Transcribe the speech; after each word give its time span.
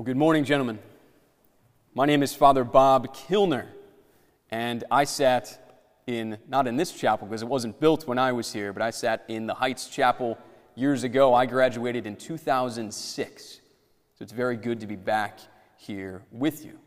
Well, 0.00 0.06
good 0.06 0.16
morning, 0.16 0.44
gentlemen. 0.44 0.78
My 1.92 2.06
name 2.06 2.22
is 2.22 2.34
Father 2.34 2.64
Bob 2.64 3.14
Kilner, 3.14 3.66
and 4.50 4.82
I 4.90 5.04
sat 5.04 5.76
in, 6.06 6.38
not 6.48 6.66
in 6.66 6.78
this 6.78 6.90
chapel 6.90 7.26
because 7.26 7.42
it 7.42 7.48
wasn't 7.48 7.78
built 7.80 8.08
when 8.08 8.18
I 8.18 8.32
was 8.32 8.50
here, 8.50 8.72
but 8.72 8.80
I 8.80 8.92
sat 8.92 9.26
in 9.28 9.46
the 9.46 9.52
Heights 9.52 9.88
Chapel 9.88 10.38
years 10.74 11.04
ago. 11.04 11.34
I 11.34 11.44
graduated 11.44 12.06
in 12.06 12.16
2006, 12.16 13.44
so 13.44 14.22
it's 14.22 14.32
very 14.32 14.56
good 14.56 14.80
to 14.80 14.86
be 14.86 14.96
back 14.96 15.38
here 15.76 16.22
with 16.32 16.64
you. 16.64 16.78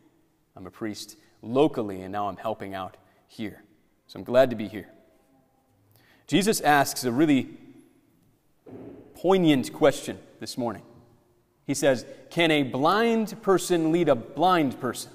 I'm 0.56 0.66
a 0.66 0.72
priest 0.72 1.16
locally, 1.44 2.02
and 2.02 2.12
now 2.12 2.28
I'm 2.30 2.38
helping 2.38 2.74
out 2.74 2.98
here. 3.28 3.62
So 4.08 4.18
I'm 4.18 4.26
glad 4.26 4.50
to 4.50 4.56
be 4.56 4.68
here. 4.68 4.90
Jesus 6.26 6.62
asks 6.62 7.04
a 7.04 7.12
really 7.12 7.50
poignant 9.14 9.72
question 9.72 10.18
this 10.40 10.58
morning. 10.58 10.82
He 11.66 11.74
says, 11.74 12.06
Can 12.30 12.52
a 12.52 12.64
blind 12.64 13.42
person 13.42 13.92
lead 13.92 14.10
a 14.10 14.16
blind 14.16 14.80
person? 14.80 15.12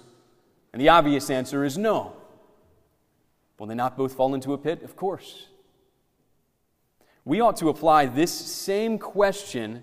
And 0.73 0.81
the 0.81 0.89
obvious 0.89 1.31
answer 1.31 1.65
is 1.65 1.77
no. 1.77 2.15
Will 3.59 3.67
they 3.67 3.75
not 3.75 3.97
both 3.97 4.15
fall 4.15 4.35
into 4.35 4.53
a 4.53 4.59
pit? 4.59 4.83
Of 4.83 4.97
course. 4.97 5.47
We 7.25 7.41
ought 7.41 7.57
to 7.59 7.69
apply 7.69 8.07
this 8.07 8.33
same 8.33 8.99
question 8.99 9.83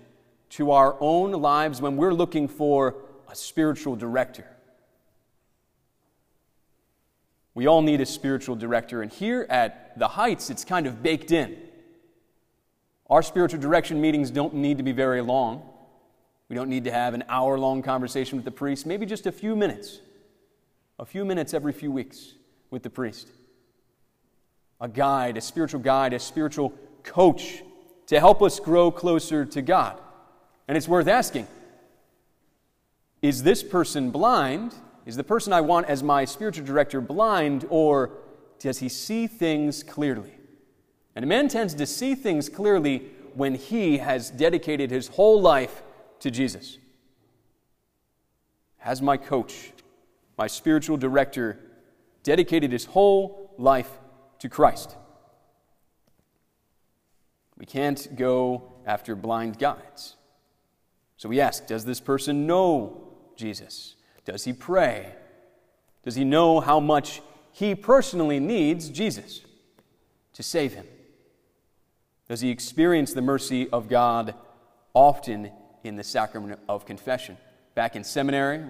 to 0.50 0.72
our 0.72 0.96
own 1.00 1.32
lives 1.32 1.80
when 1.80 1.96
we're 1.96 2.14
looking 2.14 2.48
for 2.48 2.96
a 3.28 3.34
spiritual 3.34 3.94
director. 3.94 4.46
We 7.54 7.66
all 7.66 7.82
need 7.82 8.00
a 8.00 8.06
spiritual 8.06 8.56
director, 8.56 9.02
and 9.02 9.10
here 9.10 9.46
at 9.48 9.98
the 9.98 10.08
Heights, 10.08 10.50
it's 10.50 10.64
kind 10.64 10.86
of 10.86 11.02
baked 11.02 11.30
in. 11.30 11.56
Our 13.08 13.22
spiritual 13.22 13.60
direction 13.60 14.00
meetings 14.00 14.30
don't 14.30 14.54
need 14.54 14.78
to 14.78 14.82
be 14.82 14.92
very 14.92 15.20
long. 15.20 15.68
We 16.48 16.54
don't 16.54 16.68
need 16.68 16.84
to 16.84 16.92
have 16.92 17.14
an 17.14 17.24
hour 17.28 17.58
long 17.58 17.82
conversation 17.82 18.36
with 18.36 18.44
the 18.44 18.50
priest, 18.50 18.86
maybe 18.86 19.06
just 19.06 19.26
a 19.26 19.32
few 19.32 19.56
minutes. 19.56 20.00
A 20.98 21.04
few 21.04 21.24
minutes 21.24 21.52
every 21.52 21.72
few 21.72 21.90
weeks 21.90 22.34
with 22.70 22.82
the 22.82 22.90
priest. 22.90 23.28
A 24.80 24.88
guide, 24.88 25.36
a 25.36 25.40
spiritual 25.40 25.80
guide, 25.80 26.12
a 26.12 26.18
spiritual 26.18 26.72
coach 27.02 27.62
to 28.06 28.20
help 28.20 28.42
us 28.42 28.60
grow 28.60 28.90
closer 28.90 29.44
to 29.44 29.62
God. 29.62 29.98
And 30.68 30.76
it's 30.76 30.88
worth 30.88 31.08
asking 31.08 31.46
is 33.22 33.42
this 33.42 33.62
person 33.62 34.10
blind? 34.10 34.74
Is 35.04 35.16
the 35.16 35.24
person 35.24 35.52
I 35.52 35.60
want 35.60 35.86
as 35.86 36.02
my 36.02 36.24
spiritual 36.24 36.64
director 36.64 37.00
blind, 37.00 37.64
or 37.70 38.10
does 38.58 38.78
he 38.78 38.88
see 38.88 39.26
things 39.26 39.82
clearly? 39.82 40.32
And 41.14 41.24
a 41.24 41.28
man 41.28 41.48
tends 41.48 41.74
to 41.74 41.86
see 41.86 42.14
things 42.14 42.48
clearly 42.48 43.10
when 43.34 43.54
he 43.54 43.98
has 43.98 44.30
dedicated 44.30 44.90
his 44.90 45.08
whole 45.08 45.40
life 45.40 45.82
to 46.20 46.30
Jesus. 46.30 46.78
Has 48.78 49.02
my 49.02 49.16
coach, 49.16 49.72
my 50.38 50.46
spiritual 50.46 50.96
director, 50.96 51.58
dedicated 52.22 52.72
his 52.72 52.84
whole 52.84 53.54
life 53.58 53.90
to 54.38 54.48
Christ? 54.48 54.96
We 57.58 57.66
can't 57.66 58.14
go 58.16 58.72
after 58.84 59.16
blind 59.16 59.58
guides. 59.58 60.16
So 61.16 61.28
we 61.28 61.40
ask 61.40 61.66
Does 61.66 61.84
this 61.84 62.00
person 62.00 62.46
know 62.46 63.08
Jesus? 63.36 63.96
Does 64.24 64.44
he 64.44 64.52
pray? 64.52 65.14
Does 66.04 66.14
he 66.14 66.24
know 66.24 66.60
how 66.60 66.78
much 66.78 67.22
he 67.52 67.74
personally 67.74 68.38
needs 68.38 68.88
Jesus 68.88 69.40
to 70.34 70.42
save 70.42 70.74
him? 70.74 70.86
Does 72.28 72.40
he 72.40 72.50
experience 72.50 73.12
the 73.12 73.22
mercy 73.22 73.68
of 73.70 73.88
God 73.88 74.34
often 74.94 75.50
in 75.86 75.96
the 75.96 76.04
sacrament 76.04 76.58
of 76.68 76.84
confession. 76.86 77.36
Back 77.74 77.96
in 77.96 78.04
seminary, 78.04 78.64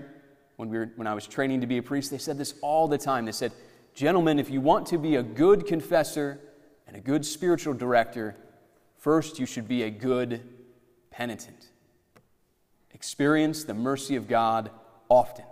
when, 0.56 0.68
we 0.68 0.78
were, 0.78 0.90
when 0.96 1.06
I 1.06 1.14
was 1.14 1.26
training 1.26 1.60
to 1.60 1.66
be 1.66 1.78
a 1.78 1.82
priest, 1.82 2.10
they 2.10 2.18
said 2.18 2.38
this 2.38 2.54
all 2.62 2.88
the 2.88 2.98
time. 2.98 3.24
They 3.24 3.32
said, 3.32 3.52
Gentlemen, 3.94 4.38
if 4.38 4.50
you 4.50 4.60
want 4.60 4.86
to 4.88 4.98
be 4.98 5.16
a 5.16 5.22
good 5.22 5.66
confessor 5.66 6.38
and 6.86 6.96
a 6.96 7.00
good 7.00 7.24
spiritual 7.24 7.74
director, 7.74 8.36
first 8.98 9.38
you 9.38 9.46
should 9.46 9.66
be 9.66 9.82
a 9.82 9.90
good 9.90 10.42
penitent. 11.10 11.68
Experience 12.92 13.64
the 13.64 13.74
mercy 13.74 14.16
of 14.16 14.28
God 14.28 14.70
often. 15.08 15.44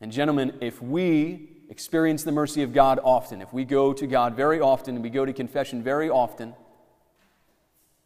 And, 0.00 0.10
gentlemen, 0.10 0.58
if 0.60 0.82
we 0.82 1.48
experience 1.70 2.24
the 2.24 2.32
mercy 2.32 2.62
of 2.62 2.74
God 2.74 2.98
often, 3.02 3.40
if 3.40 3.52
we 3.52 3.64
go 3.64 3.92
to 3.92 4.06
God 4.06 4.34
very 4.34 4.60
often 4.60 4.96
and 4.96 5.04
we 5.04 5.10
go 5.10 5.24
to 5.24 5.32
confession 5.32 5.82
very 5.82 6.10
often, 6.10 6.54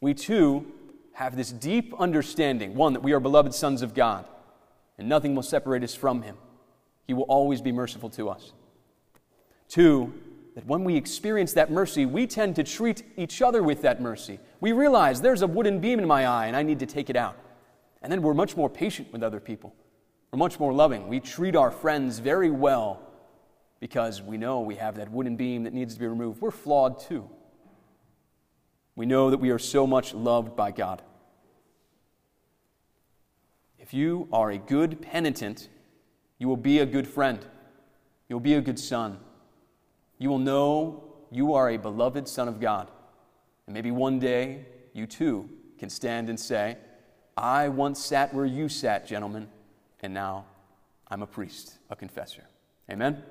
we 0.00 0.14
too 0.14 0.72
have 1.16 1.34
this 1.34 1.50
deep 1.50 1.94
understanding 1.98 2.74
one, 2.74 2.92
that 2.92 3.02
we 3.02 3.14
are 3.14 3.20
beloved 3.20 3.54
sons 3.54 3.80
of 3.80 3.94
God, 3.94 4.26
and 4.98 5.08
nothing 5.08 5.34
will 5.34 5.42
separate 5.42 5.82
us 5.82 5.94
from 5.94 6.20
Him. 6.20 6.36
He 7.06 7.14
will 7.14 7.22
always 7.22 7.62
be 7.62 7.72
merciful 7.72 8.10
to 8.10 8.28
us. 8.28 8.52
Two, 9.66 10.12
that 10.54 10.66
when 10.66 10.84
we 10.84 10.94
experience 10.94 11.54
that 11.54 11.70
mercy, 11.70 12.04
we 12.04 12.26
tend 12.26 12.54
to 12.56 12.62
treat 12.62 13.02
each 13.16 13.40
other 13.40 13.62
with 13.62 13.80
that 13.80 13.98
mercy. 13.98 14.38
We 14.60 14.72
realize 14.72 15.22
there's 15.22 15.40
a 15.40 15.46
wooden 15.46 15.80
beam 15.80 15.98
in 15.98 16.06
my 16.06 16.26
eye 16.26 16.48
and 16.48 16.56
I 16.56 16.62
need 16.62 16.80
to 16.80 16.86
take 16.86 17.08
it 17.08 17.16
out. 17.16 17.38
And 18.02 18.12
then 18.12 18.20
we're 18.20 18.34
much 18.34 18.54
more 18.54 18.68
patient 18.68 19.10
with 19.10 19.22
other 19.22 19.40
people. 19.40 19.74
We're 20.30 20.38
much 20.38 20.60
more 20.60 20.74
loving. 20.74 21.08
We 21.08 21.20
treat 21.20 21.56
our 21.56 21.70
friends 21.70 22.18
very 22.18 22.50
well 22.50 23.00
because 23.80 24.20
we 24.20 24.36
know 24.36 24.60
we 24.60 24.74
have 24.74 24.96
that 24.96 25.10
wooden 25.10 25.36
beam 25.36 25.64
that 25.64 25.72
needs 25.72 25.94
to 25.94 26.00
be 26.00 26.06
removed. 26.06 26.42
We're 26.42 26.50
flawed 26.50 27.00
too. 27.00 27.28
We 28.96 29.06
know 29.06 29.30
that 29.30 29.38
we 29.38 29.50
are 29.50 29.58
so 29.58 29.86
much 29.86 30.14
loved 30.14 30.56
by 30.56 30.72
God. 30.72 31.02
If 33.78 33.94
you 33.94 34.26
are 34.32 34.50
a 34.50 34.58
good 34.58 35.00
penitent, 35.00 35.68
you 36.38 36.48
will 36.48 36.56
be 36.56 36.80
a 36.80 36.86
good 36.86 37.06
friend. 37.06 37.44
You'll 38.28 38.40
be 38.40 38.54
a 38.54 38.60
good 38.60 38.80
son. 38.80 39.18
You 40.18 40.30
will 40.30 40.38
know 40.38 41.04
you 41.30 41.54
are 41.54 41.70
a 41.70 41.76
beloved 41.76 42.26
son 42.26 42.48
of 42.48 42.58
God. 42.58 42.90
And 43.66 43.74
maybe 43.74 43.90
one 43.90 44.18
day 44.18 44.66
you 44.92 45.06
too 45.06 45.48
can 45.78 45.90
stand 45.90 46.30
and 46.30 46.40
say, 46.40 46.78
I 47.36 47.68
once 47.68 48.02
sat 48.02 48.32
where 48.32 48.46
you 48.46 48.68
sat, 48.68 49.06
gentlemen, 49.06 49.48
and 50.00 50.14
now 50.14 50.46
I'm 51.08 51.22
a 51.22 51.26
priest, 51.26 51.78
a 51.90 51.96
confessor. 51.96 52.44
Amen? 52.90 53.22